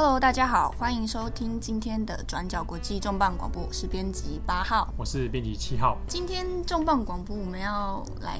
[0.00, 5.98] Hello，大家好，欢迎收听今天的转角国际重磅广播，我是编辑八号，我是编辑七号。
[6.06, 8.38] 今天重磅广播我们要来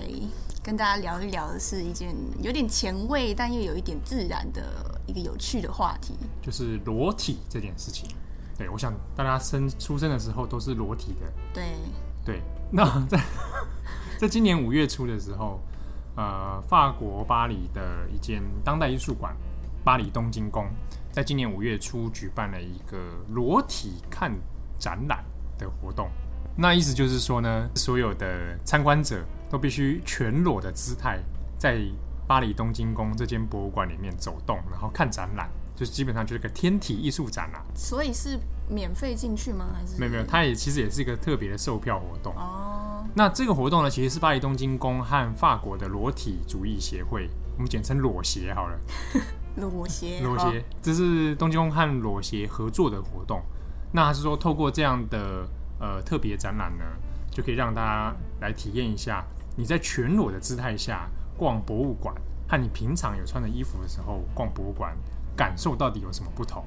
[0.62, 4.62] 跟大家聊一聊的是一件有点前卫，但又有一点自然的
[5.04, 8.08] 一个有趣的话题，就是裸体这件事情。
[8.56, 11.26] 对，我想大家生出生的时候都是裸体的。
[11.52, 11.72] 对
[12.24, 13.20] 对，那在
[14.16, 15.60] 在今年五月初的时候，
[16.14, 19.36] 呃，法国巴黎的一间当代艺术馆——
[19.82, 20.64] 巴黎东京宫。
[21.18, 22.96] 在今年五月初举办了一个
[23.30, 24.32] 裸体看
[24.78, 25.24] 展览
[25.58, 26.08] 的活动，
[26.54, 31.18] 那意思就是说呢，所有的参观者都必须全裸的姿态
[31.58, 31.80] 在
[32.28, 37.64] 巴黎东京宫这间博物馆里面走动，然后看展览，就是基本上就是个天体艺术展啦。
[37.74, 38.38] 所以是
[38.68, 39.66] 免费进去吗？
[39.74, 39.98] 还是？
[39.98, 43.04] 没有没有，它也其实也是一个特别的售票活动哦。
[43.12, 48.78] 那这个活动呢，其实是巴黎东京宫和法国的裸体主义协会，我们简称裸协好了。
[49.56, 53.42] 裸鞋，裸鞋，这是东京宫和裸鞋合作的活动。
[53.92, 55.48] 那还是说，透过这样的
[55.80, 56.84] 呃特别展览呢，
[57.30, 59.24] 就可以让大家来体验一下
[59.56, 62.14] 你在全裸的姿态下逛博物馆，
[62.48, 64.96] 和你平常有穿的衣服的时候逛博物馆，
[65.36, 66.64] 感受到底有什么不同？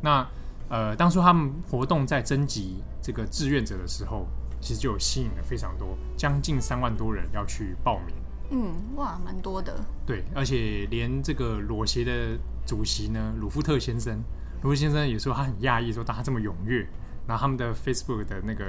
[0.00, 0.26] 那
[0.68, 4.26] 呃，当初他们活动在征集这个志愿者的时候，
[4.60, 8.14] 其实就有吸引了非常多，将近三万多人要去报名。
[8.50, 9.74] 嗯，哇，蛮多的。
[10.06, 14.22] 对，而且连这个裸鞋的主席呢，鲁夫特先生，
[14.62, 16.86] 鲁夫先生也说他很讶异，说大家这么踊跃。
[17.26, 18.64] 然后他们的 Facebook 的那个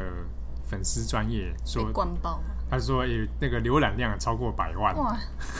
[0.63, 4.95] 粉丝专业说，灌爆，他说有那个浏览量超过百万。
[4.97, 5.15] 哇，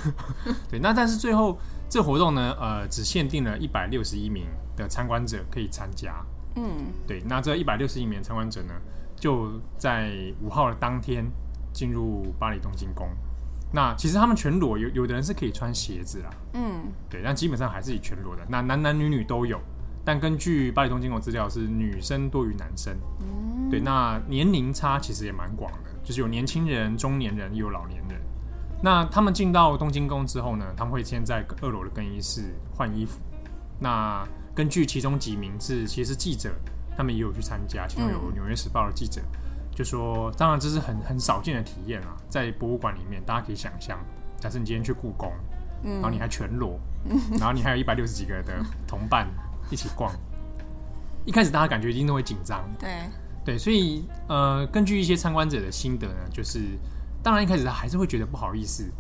[0.68, 6.26] 对，那但是最后这活动呢，呃，只限定了一百六十一名的参观者可以参加。
[6.56, 8.74] 嗯，对，那这一百六十一名参观者呢，
[9.16, 11.24] 就在五号的当天
[11.72, 13.08] 进入巴黎东京宫。
[13.72, 18.42] 那其实他们全裸，有有的人是可以穿鞋子啦，嗯，对，但基本上还是以全裸的。
[18.48, 19.60] 那男男女女都有，
[20.06, 23.82] 但根据巴黎东京宫资料是女生多于男生，嗯，对。
[23.82, 28.18] 那年龄差其实也蛮广的，就是有年轻人、中年人，也有老年人。
[28.82, 33.20] 那他们进到东京宫之后呢，他们会先在二楼的更衣室换衣服。
[33.80, 34.26] 那
[34.56, 36.54] 根据其中几名是其实是记者，
[36.96, 39.22] 他们也有去参加，其中有《纽约时报》的记者。
[39.22, 39.47] 嗯
[39.78, 44.00] 就说，当然这是很很少见的体验啊，在博物馆里面，大家可以想象，
[44.40, 45.32] 假设你今天去故宫，
[45.84, 49.28] 嗯，然后你还全裸，嗯，然后你还有一百六十几个的同伴
[49.70, 50.12] 一起逛，
[51.26, 52.90] 一开始大家感觉一定都会紧张，对。
[53.46, 56.60] 对，所以呃，根据一些参观者的心得呢，就是
[57.22, 58.92] 当然一开始他还是会觉得不好意思，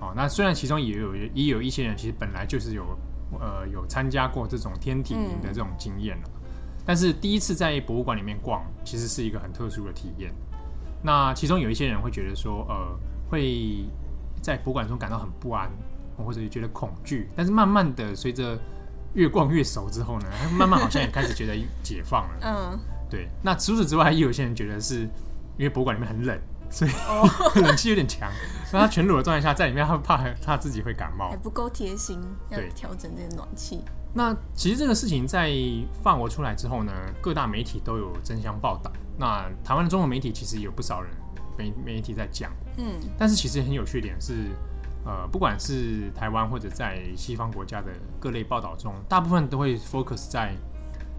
[0.00, 2.84] 哦，那虽然其中也有也有一些人其实本来就是有
[3.38, 6.24] 呃有参加过这种天体营的这种经验了。
[6.26, 6.37] 嗯
[6.88, 10.32] 但是第一次在博物馆里面逛，其实是一个很特殊的体验。
[11.02, 13.84] 那其中有一些人会觉得说，呃，会
[14.40, 15.70] 在博物馆中感到很不安，
[16.16, 17.28] 或者觉得恐惧。
[17.36, 18.58] 但是慢慢的，随着
[19.12, 20.26] 越逛越熟之后呢，
[20.58, 22.38] 慢慢好像也开始觉得解放了。
[22.40, 23.28] 嗯，对。
[23.42, 25.02] 那除此之外，也有些人觉得是
[25.58, 26.40] 因为博物馆里面很冷，
[26.70, 27.28] 所以、哦、
[27.62, 28.30] 冷气有点强。
[28.72, 32.20] 那他全裸的状态下在里面，他怕他自己会感冒，还不够贴心，
[32.50, 33.80] 要调整这个暖气。
[34.14, 35.50] 那其实这个事情在
[36.02, 38.90] 法国出来之后呢，各大媒体都有争相报道。
[39.18, 41.10] 那台湾的中文媒体其实有不少人
[41.56, 44.50] 媒媒体在讲，嗯，但是其实很有趣点是，
[45.04, 47.88] 呃，不管是台湾或者在西方国家的
[48.20, 50.54] 各类报道中，大部分都会 focus 在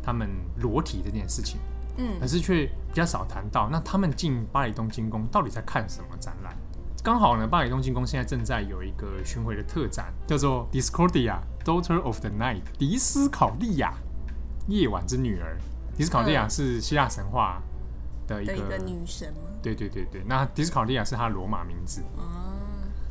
[0.03, 1.59] 他们裸体这件事情，
[1.99, 6.55] 嗯，可是却比较少谈到那他们进巴黎东京宫到底在看什么展览。
[7.03, 13.93] 刚好呢，巴黎东京宫现在正在有一个巡回的特展，叫做 Discordia Daughter of the Night，迪斯考利亚，
[14.67, 15.57] 夜晚之女儿。
[15.95, 17.61] 迪斯考利亚是希腊神话
[18.27, 19.49] 的一个，女神吗？
[19.61, 22.01] 对对对对，那迪斯考利亚是她的罗马名字。
[22.15, 22.23] 哦。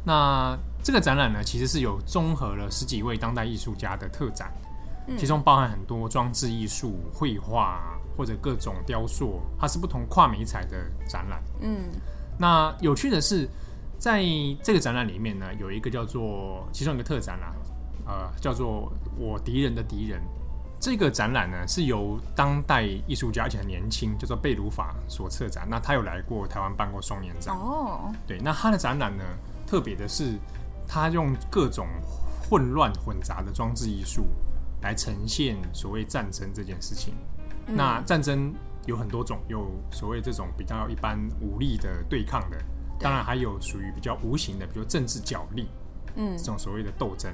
[0.05, 4.51] 那这个展览呢，其实是有综合了十几位当代艺术家的特展，
[5.07, 10.77] 嗯，其中包含很多装置艺术、绘画或者各种雕塑，它是不同跨媒材的
[11.09, 11.43] 展览。
[11.63, 11.89] 嗯。
[12.39, 13.49] 那有趣的是。
[14.01, 14.23] 在
[14.63, 17.53] 这个展览里面呢，有一个叫做其中一个特展啦，
[18.07, 20.23] 呃，叫做“我敌人的敌人”。
[20.79, 25.67] 这个展览呢是由当代艺术家，而且很年轻，叫做贝鲁法所策展。
[25.69, 28.15] 那他有来过台湾办过双年展哦。
[28.25, 29.25] 对，那他的展览呢，
[29.67, 30.39] 特别的是，
[30.87, 31.89] 他用各种
[32.49, 34.29] 混乱混杂的装置艺术
[34.81, 37.15] 来呈现所谓战争这件事情。
[37.69, 37.77] 嗯。
[37.77, 38.53] 那战争
[38.87, 42.59] 有很多种，有所谓这种比较一般武力的对抗的。
[43.01, 45.69] 当然还有属于比较无形的，比如政治角力，
[46.17, 47.33] 嗯，这种所谓的斗争。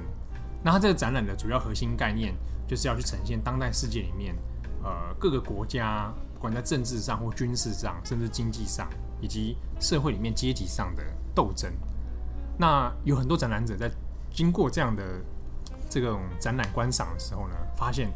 [0.63, 2.35] 那它这个展览的主要核心概念，
[2.67, 4.35] 就是要去呈现当代世界里面，
[4.83, 8.87] 呃，各个国家不管在政治上或军事上，甚至经济上，
[9.19, 11.03] 以及社会里面阶级上的
[11.33, 11.71] 斗争。
[12.59, 13.89] 那有很多展览者在
[14.31, 15.03] 经过这样的
[15.89, 18.11] 这种展览观赏的时候呢，发现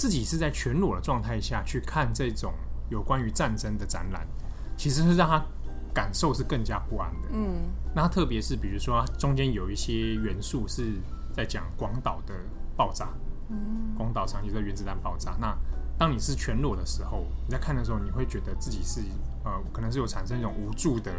[0.00, 2.54] 自己是在全裸的状态下去看这种
[2.88, 4.26] 有关于战争的展览，
[4.74, 5.44] 其实是让他
[5.92, 7.28] 感受是更加不安的。
[7.34, 10.94] 嗯，那他特别是比如说，中间有一些元素是
[11.34, 12.32] 在讲广岛的
[12.74, 13.10] 爆炸，
[13.50, 15.36] 嗯，广岛长期的原子弹爆炸。
[15.38, 15.54] 那
[15.98, 19.02] 当你是全裸的时候，你在看的时候，你会觉得自己是
[19.44, 21.12] 呃，可能是有产生一种无助的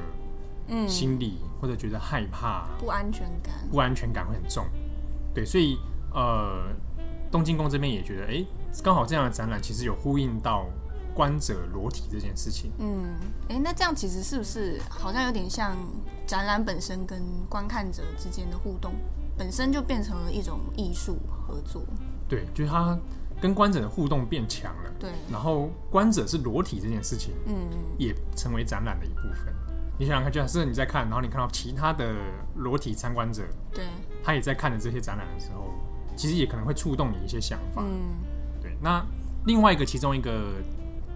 [0.87, 4.65] 心理，嗯、或者觉得害怕、不安全感，不安全感会很重。
[5.35, 5.77] 对，所以
[6.11, 6.73] 呃，
[7.31, 8.45] 东京宫这边也觉得，哎，
[8.83, 10.67] 刚好这样的展览其实有呼应到
[11.13, 12.71] 观者裸体这件事情。
[12.79, 13.15] 嗯，
[13.49, 15.75] 哎，那这样其实是不是好像有点像
[16.27, 18.93] 展览本身跟观看者之间的互动，
[19.37, 21.81] 本身就变成了一种艺术合作？
[22.27, 22.97] 对，就是它
[23.41, 24.91] 跟观者的互动变强了。
[24.99, 27.53] 对，然后观者是裸体这件事情，嗯，
[27.97, 29.53] 也成为展览的一部分。
[29.97, 32.15] 你想想看，就像是你在看，然后你看到其他的
[32.55, 33.43] 裸体参观者，
[33.73, 33.85] 对，
[34.23, 35.73] 他也在看着这些展览的时候，
[36.15, 37.83] 其实也可能会触动你一些想法。
[37.83, 38.15] 嗯，
[38.61, 38.75] 对。
[38.81, 39.05] 那
[39.45, 40.53] 另外一个其中一个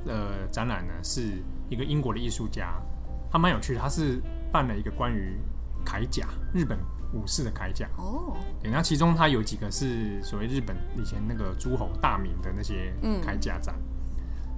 [0.05, 2.73] 呃展览呢，是一个英国的艺术家，
[3.31, 4.21] 他蛮有趣的，他是
[4.51, 5.37] 办了一个关于
[5.85, 6.77] 铠甲，日本
[7.13, 7.87] 武士的铠甲。
[7.97, 8.71] 哦，对。
[8.71, 13.75] 那其中他有几个是所谓日本以前那个诸侯大名的那些铠甲展。
[13.77, 13.83] 嗯、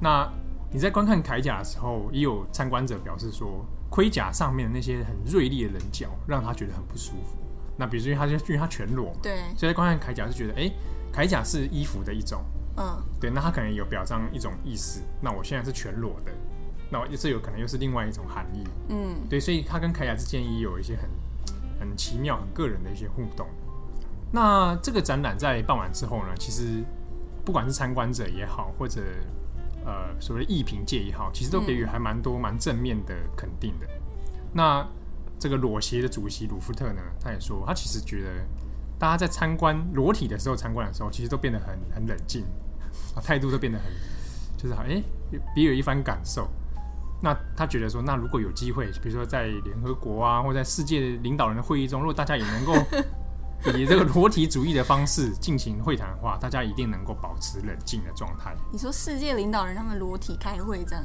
[0.02, 0.30] 那
[0.72, 7.38] 你在观看铠甲的时候，也有参观者表示说，盔甲上面的那些很锐利的棱角，让他觉得很不舒服。
[7.78, 10.74] 那比如说，因为他就因为他全裸嘛，对，所以在观看铠甲是觉得，哎、欸，
[11.14, 12.44] 铠甲是衣服的一种，
[12.78, 15.02] 嗯，对，那他可能有表彰一种意思。
[15.22, 16.32] 那我现在是全裸的，
[16.90, 21.10] 那这有可能又是另外一种含义，嗯，对，所以他跟铠甲之间也有一些很
[21.80, 23.48] 很奇妙、很个人的一些互动。
[24.32, 26.84] 那这个展览在办完之后呢，其实
[27.46, 29.02] 不管是参观者也好，或者
[29.86, 33.88] 呃，所谓的艺评界也好，其实都给予还蛮多蛮、嗯、正面的肯定的。
[34.52, 34.86] 那
[35.40, 38.30] 这个裸协的主席鲁夫特呢，他也说，他其实觉得
[38.98, 42.44] 大家在参观裸体的时候参观的时候，其实都变得很很冷静，
[43.16, 43.92] 啊， 态度都变得很，
[44.58, 45.02] 就是好，哎，
[45.56, 46.50] 别有一番感受。
[47.22, 52.74] 那他觉得说，那如果有机会，比如说在联合国啊，或在世界领导人的会议中，如果大家也能够。
[53.76, 58.56] 以这个裸体主义的方式进行会谈的话，大家一定能够保持冷静的状态。
[58.72, 61.04] 你说世界领导人他们裸体开会这样，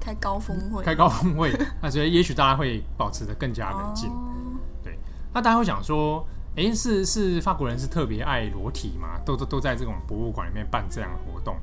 [0.00, 1.52] 开高峰会，开高峰会，
[1.82, 4.08] 那所以也许大家会保持的更加冷静。
[4.10, 4.98] 哦、对，
[5.32, 9.18] 那大家会想说，哎、欸，是是法国人是特别爱裸体嘛？
[9.24, 11.56] 都都都在这种博物馆里面办这样的活动。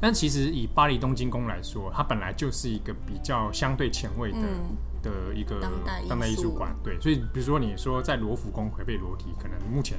[0.00, 4.38] 但其实以巴黎东京宫来说，它本来就是一个比较相对前卫的。
[4.38, 5.62] 嗯的一个
[6.06, 9.96] 当代艺术馆，对，所以比如说你说在罗浮宫可不可以裸体，可能目前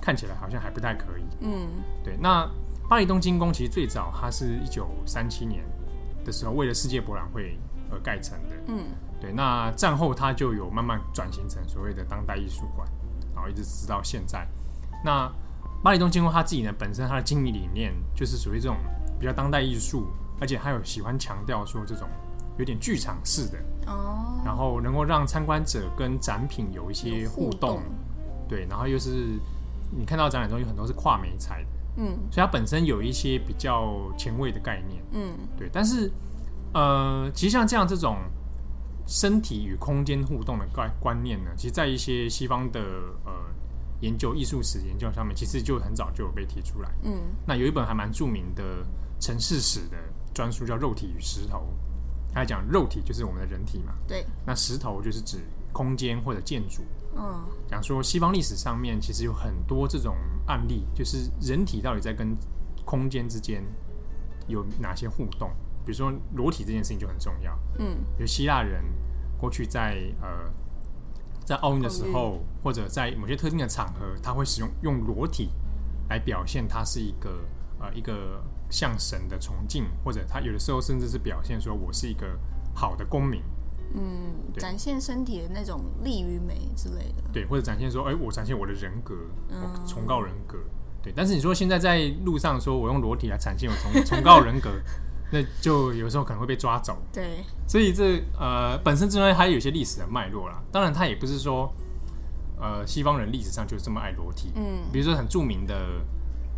[0.00, 1.24] 看起来好像还不太可以。
[1.40, 1.66] 嗯，
[2.04, 2.16] 对。
[2.22, 2.48] 那
[2.88, 5.64] 巴黎东京宫其实最早它是一九三七年
[6.28, 7.58] 的时候为了世界博览会
[7.90, 8.56] 而盖成的。
[8.66, 8.84] 嗯，
[9.20, 9.32] 对。
[9.32, 12.86] 那战后它就有慢慢转型成所谓的当代艺术馆，
[13.34, 14.46] 然后一直直到现在。
[15.04, 15.28] 那
[15.82, 18.76] 巴黎东经过他自己呢本身他的经营理念就是属于这种
[19.18, 20.06] 比较当代艺术，
[20.40, 22.06] 而且还有喜欢强调说这种。
[22.58, 27.82] 有点剧场式的哦，然后能够让参观者跟展品有一些互动，互动，
[28.48, 29.38] 对，然后又是
[29.96, 36.10] 你看到展览中有很多是跨媒材的，嗯，所以它本身有一些比较前卫的概念，嗯，对，但是
[36.72, 38.16] 呃，其实像这样这种
[39.06, 42.80] 身体与空间互动的概观念呢，其实，在一些西方的
[43.24, 43.32] 呃
[44.00, 48.62] 研究艺术史研究上面，其实就很早就有被提出来，嗯，那有一本还蛮著名的
[49.20, 49.96] 城市史的
[50.32, 51.58] 专书叫《肉体与石头》。
[52.30, 54.24] 它讲肉体就是我们的人体嘛，对。
[54.46, 55.38] 那石头就是指
[55.72, 56.82] 空间或者建筑。
[57.16, 57.42] 嗯。
[57.66, 60.14] 讲说西方历史上面其实有很多这种
[60.48, 62.36] 案例，就是人体到底在跟
[62.84, 63.62] 空间之间
[64.48, 65.50] 有哪些互动？
[65.86, 67.56] 比如说裸体这件事情就很重要。
[67.78, 67.98] 嗯。
[68.16, 68.82] 比如希腊人
[69.38, 70.50] 过去在呃
[71.44, 75.50] 在奥运的时候，或者在某些特定的场合，他会使用用裸体
[76.08, 77.44] 来表现他是一个
[77.78, 78.42] 呃一个。
[78.70, 82.38] 向神的崇敬，或者他有的时候甚至是表现说我是一个
[82.74, 83.42] 好的公民，
[83.94, 89.14] 嗯，展现身体的那种力与美之类的，对，或者展现说，哎、欸，我展现我的人格，
[89.48, 90.58] 嗯、我崇高人格，
[91.02, 91.12] 对。
[91.16, 94.70] 但是你说现在在路上说我用裸体来展现我崇 崇高人格，
[95.32, 97.44] 那就有时候可能会被抓走，对。
[97.66, 100.62] 所以这呃本身之外还有一些历史的脉络啦。
[100.70, 101.72] 当然，他也不是说
[102.60, 106.00] 呃西方人历史上就这么爱裸体，嗯，比如说很著名的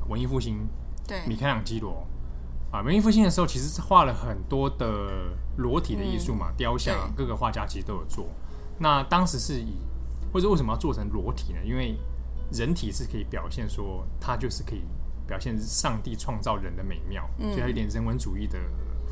[0.08, 0.66] 文艺复兴。
[1.08, 2.06] 对米开朗基罗
[2.70, 8.28] 啊，文艺复兴的时候其实是画了很多的裸体的艺术嘛，嗯、雕像，各个画家其实都有做。
[8.78, 9.74] 那当时是以，
[10.32, 11.58] 或者为什么要做成裸体呢？
[11.64, 11.98] 因为
[12.52, 14.82] 人体是可以表现说，它就是可以
[15.26, 18.58] 表现上帝创造人的美妙，嗯、所以它有点人文主义的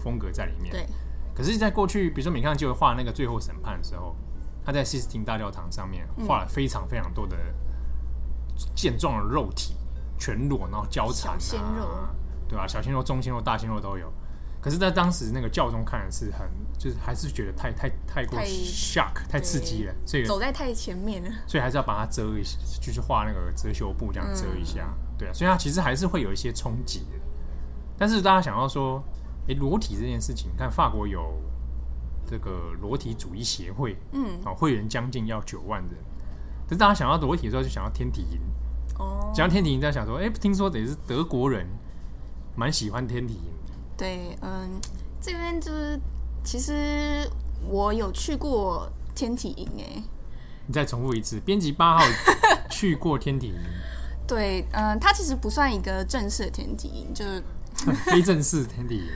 [0.03, 0.73] 风格在里面。
[0.73, 0.87] 对。
[1.35, 4.15] 可是，在过去，比如说米开朗基罗画那个《最后审判》的时候，
[4.65, 7.37] 他在西斯廷大教堂上面画了非常非常多的
[8.75, 9.75] 健壮的肉体。
[10.21, 12.11] 全裸，然后交缠啊，
[12.49, 12.67] 对吧、啊？
[12.67, 14.11] 小鲜肉、中鲜肉、大鲜肉都有。
[14.61, 16.45] 可是，在当时那个教宗看的是很，
[16.77, 27.21] 就是还是觉得太太太过 shock，太，太刺激了，所以走在太前面了，所以还是要把它遮一下，就是画那个遮羞布这样遮一下，嗯、对啊，所以它其实还是会有一些冲击的。
[27.97, 29.01] 但是大家想要说，
[29.43, 31.41] 哎、欸，裸体这件事情，你看法国有
[32.27, 35.95] 这个裸体主义协会，嗯，啊，会员将近要九万人。
[36.67, 38.41] 但是大家想要裸体的时候，就想要天体营，
[38.99, 41.65] 哦，讲到天体营，在想说，哎、欸，听说得是德国人
[42.59, 43.53] 蛮喜欢天体营。
[43.97, 44.69] 对，嗯，
[45.21, 45.99] 这边就是
[46.43, 47.25] 其实
[47.69, 50.03] 我有去过天体营诶。
[50.67, 52.05] 你再重复一次，编辑八号
[52.69, 53.55] 去过天体营。
[54.27, 57.41] 对，嗯，它其实不算一个正式的天体营，就是
[58.11, 59.09] 非正式天体营。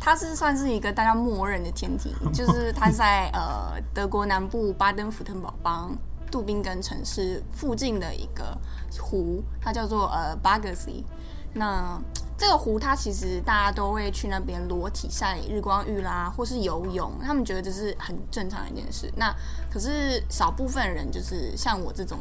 [0.00, 5.94] 它是算是一个大家默认的天体营， 就是它在呃德国南部巴登符腾堡邦
[6.30, 8.58] 杜宾根城市附近的一个
[8.98, 11.04] 湖，它叫做呃巴格西。
[11.54, 12.00] 那
[12.36, 19.12] 这个湖，它其实大家都会去那边裸体晒日光浴啦，或是游泳，他们觉得这是很正常的一件事。
[19.16, 19.32] 那
[19.70, 22.18] 可是少部分人，就是像我这种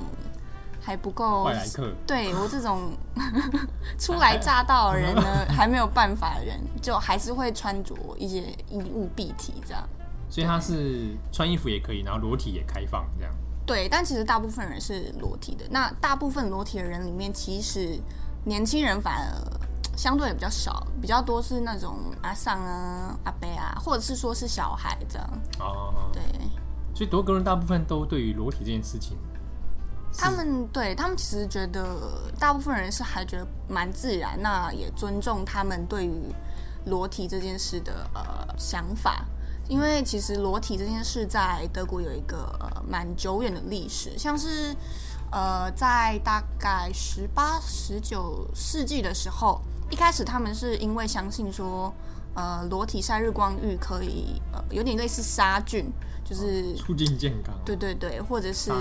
[0.80, 2.92] 还不够，外来客，对我这种
[3.98, 9.88] 初来乍到的人呢，还没有办法的人，就还是会穿着一些衣物蔽体这样。
[10.30, 13.34] 所以他是穿衣服也可以，然后裸体也开放这样。
[13.66, 15.66] 对，但其实大部分人是裸体的。
[15.70, 18.00] 那大部分裸体的人里面，其实
[18.44, 19.62] 年轻人反而。
[19.98, 25.30] 相对也比较少，比较多是那种阿桑啊、阿伯啊，或者是说是小孩这样。
[25.60, 26.24] 哦，对。
[26.96, 29.16] 所以德国人大部分都对于裸体这件事情，
[30.18, 36.34] 他们对他们其实觉得，大部分人是还觉得蛮自然，那也尊重他们对于
[36.86, 39.24] 裸体这件事的呃想法。
[39.68, 44.76] 因为其实裸体这件事在德国有一个呃蛮久远的历史，像是
[45.32, 49.62] 呃在大概十八、十九世纪的时候。
[49.90, 51.94] 一开始他们是因为相信说，
[52.34, 55.92] 呃，裸体晒日光浴可以，呃，有点类似杀菌，
[56.24, 57.54] 就是促进健康。
[57.66, 58.72] 对对对，或者是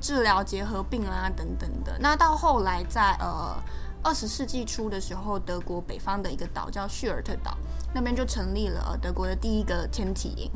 [0.00, 1.98] 治疗结核病啊等等的。
[1.98, 3.60] 那到后来在呃
[4.04, 7.58] 二十世纪初的时候，德国北方的一个岛叫叙尔特岛，
[7.92, 10.48] 那边就成立了德国的第一个天体营。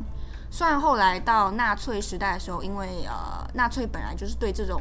[0.53, 4.81] 虽然后来到纳粹时代的时候，因为呃纳粹本来就是对这种。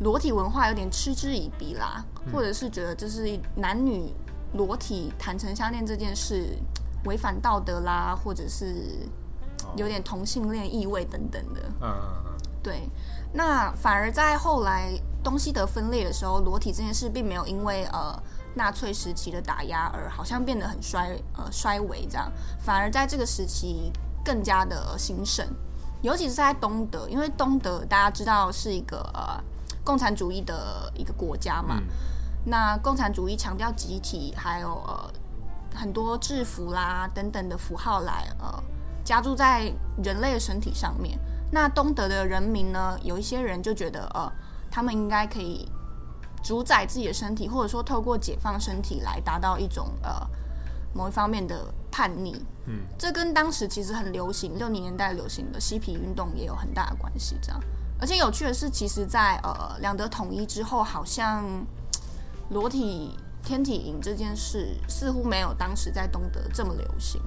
[0.00, 4.14] 裸体文化有点嗤之以鼻啦，或者是觉得就是男女
[4.52, 6.56] 裸体坦诚相恋这件事
[7.04, 9.08] 违反道德啦，或者是
[9.76, 11.60] 有点同性恋意味等等的。
[11.80, 11.92] 嗯，
[12.62, 12.88] 对。
[13.32, 18.16] 那反而在后来东西德分裂的时候，裸体这件事并没有因为呃
[18.54, 23.92] 纳粹时期的打压而好像变得很衰呃衰微这样，反而在这个时期
[24.24, 25.44] 更加的兴盛，
[26.02, 29.42] 尤其是在东德，因为东德大家知道是一个呃。
[29.88, 31.86] 共产主义的一个国家嘛，嗯、
[32.44, 35.10] 那共产主义强调集体，还有呃
[35.74, 38.62] 很多制服啦等等的符号来呃
[39.02, 39.72] 加注在
[40.04, 41.18] 人类的身体上面。
[41.50, 44.30] 那东德的人民呢，有一些人就觉得呃
[44.70, 45.66] 他们应该可以
[46.42, 50.10] 主宰自己的身体，或者说透过解放身体来达到一种呃
[50.92, 52.44] 某一方面的叛逆。
[52.66, 57.58] 嗯，这跟当时其实很流行六零年代流行的嬉皮运动也有很大的关系，这样。
[58.00, 61.44] 而且有趣的是，其实在，在呃两德统一之后，好像
[62.50, 67.20] 裸体天体营这件事似乎没有当时在东德这么流行，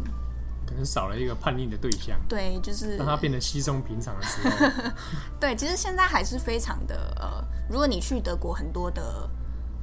[0.65, 2.19] 可能少了一个叛逆的对象。
[2.29, 4.91] 对，就是让它变得稀松平常的时候。
[5.39, 9.29] 对，其实现在还是非常的呃，如果你去德国很多的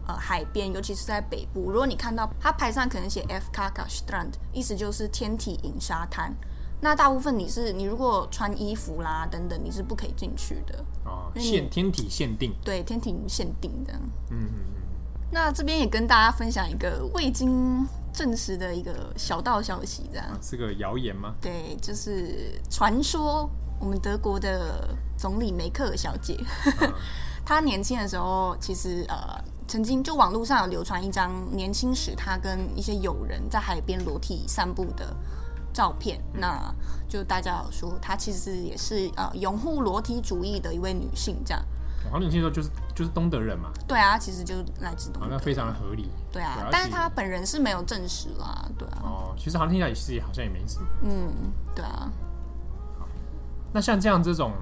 [0.06, 3.50] 呃海边，尤其是在北部，如果你看到它牌上可能写 “F.
[3.52, 6.34] Kaka Strand，意思就是天体营沙滩。
[6.80, 11.32] 那大部分你是你如果穿衣服啦等等，你是不可以进去的哦。
[11.34, 13.92] 限天体限定，对天体限定的。
[14.30, 14.64] 嗯嗯嗯。
[15.30, 21.34] 那这边也跟大家分享一个未经证实的一个小道消息，这样是个谣言吗？
[21.40, 26.38] 对，就是传说我们德国的总理梅克尔小姐，
[27.44, 29.16] 她年轻的时候其实呃
[29.66, 35.14] 曾经就网络上有流传一张年轻时她跟一些友人在海边裸体散步的。
[35.72, 36.74] 照片，那
[37.08, 41.64] 就大家有说，她其实也是呃拥护裸体主义的一位女性，这样。
[42.10, 43.70] 好，你听说就是就是东德人嘛？
[43.86, 46.08] 对啊，其实就来自东德，那非常的合理。
[46.32, 49.02] 对啊，但是她本人是没有证实啦，对啊。
[49.02, 50.86] 哦，其实好像听起来也好像也没什么。
[51.02, 51.32] 嗯，
[51.74, 52.10] 对啊。
[52.98, 53.06] 好，
[53.72, 54.52] 那像这样这种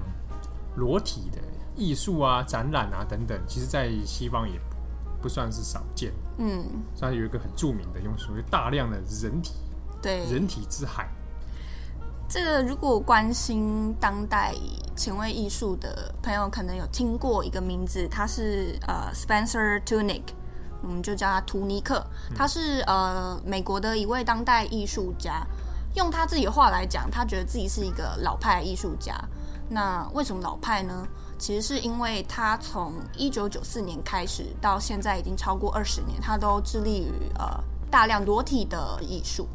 [0.75, 1.41] 裸体的
[1.75, 4.59] 艺术啊、展览啊等等，其实在西方也
[5.21, 6.11] 不算是少见。
[6.39, 9.53] 嗯，算是有一个很著名的，用属于大量的人体。
[10.01, 11.07] 对，人体之海。
[12.29, 14.53] 这个如果关心当代
[14.97, 20.23] 前卫艺术的朋友，可能有听过一个名字，他是呃 Spencer Tunick，
[20.83, 22.05] 我们就叫他图尼克。
[22.35, 25.47] 他是呃美国的一位当代艺术家，
[25.95, 29.15] 用他自己的话来讲，他觉得自己是一个老派艺术家。
[29.69, 31.07] 那为什么老派呢？
[31.39, 39.47] 其实是因为他从一九九四年开始到现在已经超过二十年，他都致力于呃大量裸体的艺术。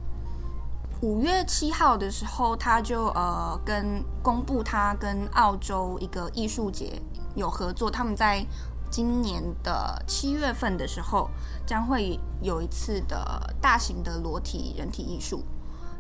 [1.02, 7.02] 五月七号的时候，他就呃跟公布他跟澳洲一个艺术节
[7.34, 8.46] 有合作，他们在
[8.88, 11.28] 今年的七月份的时候
[11.66, 15.42] 将会有一次的大型的裸体人体艺术。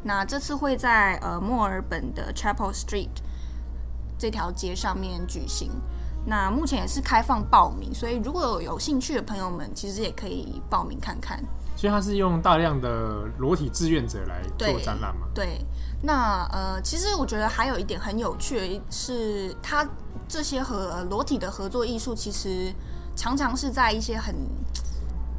[0.04, 3.10] 那这次会在呃墨尔本的 Chapel Street
[4.16, 5.72] 这条街上面举行。
[6.24, 11.42] 那目前也是开放报名，所以如果有兴趣的朋友们，其实也可以报名看看。
[11.74, 15.26] 所以他是用大量的裸体志愿者来做展览吗？
[15.34, 15.64] 对，
[16.02, 19.88] 那呃，其实我觉得还有一点很有趣的是，他
[20.28, 22.72] 这些和裸体的合作艺术，其实
[23.16, 24.34] 常常是在一些很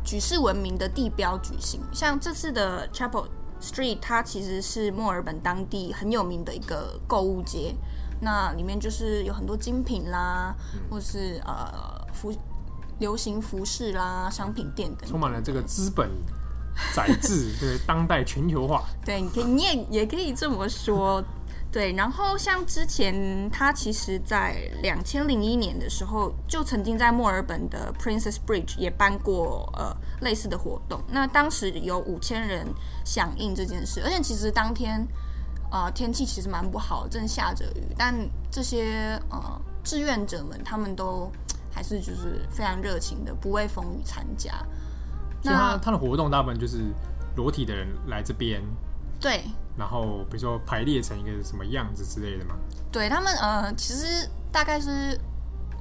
[0.03, 1.79] 举世闻名的地标举行。
[1.93, 3.27] 像这次的 Chapel
[3.61, 7.73] Street，它其实是墨尔本当地很有名的一个购物街，
[8.19, 12.33] 那里面就是有很多精品啦，嗯、或是呃服。
[12.99, 16.09] 流行服饰啦，商品店等，充满了这个资本
[16.93, 18.83] 宰制， 对当代全球化。
[19.05, 21.23] 对，你可以，你也也可以这么说。
[21.71, 31.01] 对，然后像之前他其实，在两千零一年的时候，就曾经在墨尔本的 Princess Bridge 也办过呃类似的活动。
[31.09, 32.67] 那当时有五千人
[33.03, 35.03] 响应这件事，而且其实当天
[35.71, 38.13] 呃天气其实蛮不好，正下着雨，但
[38.51, 41.31] 这些呃志愿者们他们都。
[41.73, 44.53] 还是就是非常热情的，不畏风雨参加。
[45.41, 46.93] 那他他的活动大部分就是
[47.35, 48.61] 裸体的人来这边，
[49.19, 49.41] 对。
[49.75, 52.55] 然后比如说排列成一个什么样子之类的嘛。
[52.91, 55.19] 对他们呃，其实大概是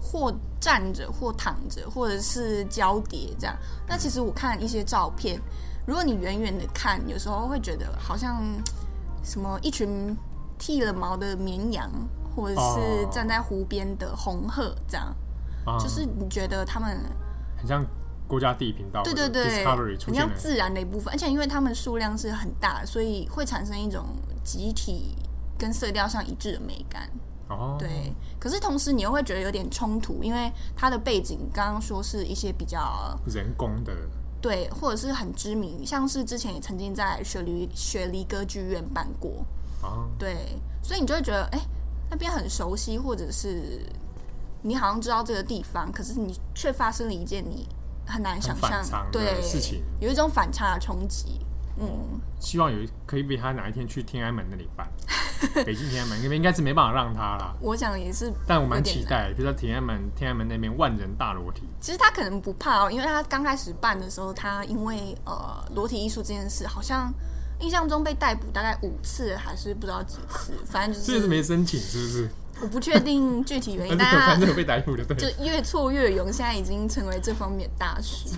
[0.00, 3.54] 或站着，或躺着，或者是交叠这样。
[3.86, 5.38] 那其实我看一些照片，
[5.86, 8.42] 如果你远远的看，有时候会觉得好像
[9.22, 10.16] 什么一群
[10.58, 11.90] 剃了毛的绵羊，
[12.34, 15.14] 或者是站在湖边的红鹤这样。
[15.78, 16.98] 就是你觉得他们
[17.56, 17.84] 很像
[18.26, 19.64] 国家地理频道，对对对，
[20.04, 24.06] 很像自然的一部分，而且因为他们数量是很大，所以会产生一种
[24.42, 25.16] 集体
[25.58, 27.08] 跟色调上一致的美感。
[27.48, 28.12] 哦，对。
[28.40, 33.92] 可是同时你又会觉得有点冲突，因为它的背景刚刚说是一些比较人工的，
[34.40, 39.44] 对，或者是很知名，像是之前也曾经在雪梨雪梨歌剧院办过。
[39.82, 41.60] 啊，对，所以你就会觉得，哎，
[42.10, 43.80] 那边很熟悉，或者是。
[44.62, 47.68] 你好像知道这个地方，可是你却发生了一件你
[48.06, 51.40] 很难想象对事情，有一种反差的冲击。
[51.78, 54.86] 嗯，希望有可以比他哪一天去天安门那里办，
[55.64, 57.54] 北京天安门那边应该是没办法让他啦。
[57.60, 61.62] 我想也是，但我蛮期待，比如说天安门，天安门那边万人大裸体。
[61.80, 67.10] 其实他可能不怕哦，因为他刚开始办的时候，他因为呃裸体艺术这件事，好像
[67.60, 72.30] 印象中被逮捕大概五次，还是不知道几次，反正就是没申请，是不是？
[72.62, 74.46] 我不确定具体原因， 但他就
[75.44, 78.28] 越挫越勇，现在已经成为这方面大师。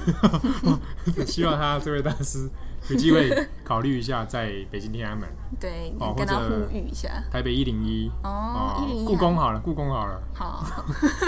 [1.27, 2.49] 希望他这位大师
[2.89, 3.31] 有机会
[3.63, 5.29] 考虑一下，在北京天安门，
[5.61, 7.23] 对，你跟他呼吁一下。
[7.31, 10.65] 台北一零一哦，一零一，故宫好了，故宫好了，好，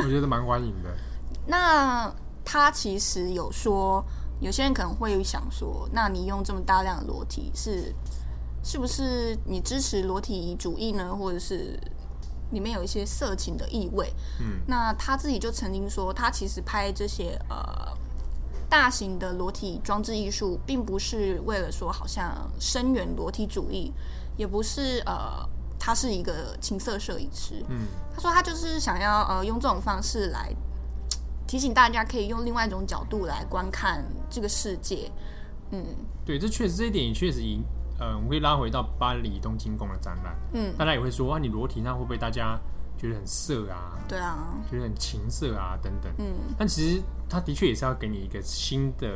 [0.02, 0.88] 我觉得蛮欢迎的。
[1.46, 2.10] 那
[2.44, 4.02] 他其实有说，
[4.40, 7.94] 有些人可能会想说，那你用这么大量的裸体，是
[8.64, 11.14] 是不是你支持裸体主义呢？
[11.14, 11.78] 或者是？
[12.50, 17.92] 里面有一些色情的意味，嗯，那他自己就曾经说，他其实拍这些呃
[18.68, 23.92] 大型的裸体装置艺术，并不是为了说好像声援裸体主义，
[24.36, 30.54] 也不是呃他是一个情色摄影师，嗯，他说他就是想要呃用这种方式来
[31.46, 35.10] 提醒大家，可以用另外一种角度来观看这个世界，
[35.70, 35.84] 嗯，
[36.24, 37.62] 对，这确实这一点也确实赢。
[37.98, 42.58] 呃，我们会拉回到巴黎东京宫的展览，嗯，大家也会说啊，你裸体那会不会大家
[42.98, 43.98] 觉得很色啊？
[44.08, 49.08] 对啊，觉得很情色啊等等，嗯，但其实他的确也是要给你一个新的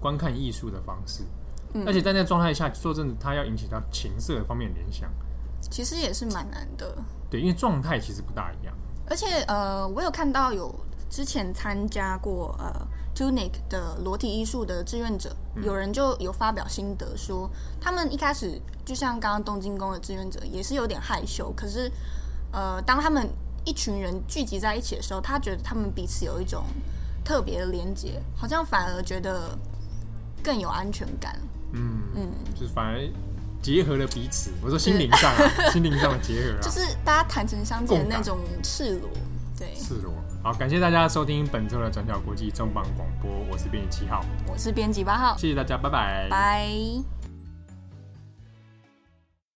[0.00, 1.24] 观看艺术的方式，
[1.74, 5.10] 嗯，而且在那个状态下，说真的，他要引起到情色方面的联想，
[5.60, 6.96] 其实也是蛮难的，
[7.28, 8.74] 对，因为状态其实不大一样，
[9.08, 10.72] 而且呃，我有看到有
[11.10, 12.86] 之前参加过呃。
[13.14, 21.52] Tunic 的裸体艺术的志愿者，有人就有发表心得说，他们一开始就像刚刚东京宫的志愿者，也是有点害羞。
[21.56, 21.90] 可是，
[22.52, 23.28] 呃，当他们
[23.64, 26.62] 一群人聚集在一起的时候，他觉得他们彼此有一种
[27.24, 29.58] 特别的连接，好像反而觉得
[30.40, 31.36] 更有安全感。
[31.72, 33.00] 嗯嗯，就是反而
[33.60, 34.52] 结合了彼此。
[34.62, 39.10] 我说心灵上、啊， 心灵上的结合、啊，就是大家坦诚相见的那种赤裸。
[39.58, 40.14] 对，赤裸。
[40.42, 47.17] 好，感谢大家收听本周的转角国际重磅广播，我是编辑七号，我是编辑八号，谢谢大家，拜拜，拜。